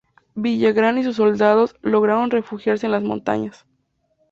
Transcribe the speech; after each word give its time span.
Villagrán 0.33 0.97
y 0.97 1.03
sus 1.03 1.17
soldados 1.17 1.75
lograron 1.83 2.31
refugiarse 2.31 2.87
en 2.87 2.91
las 2.93 3.03
montañas. 3.03 3.67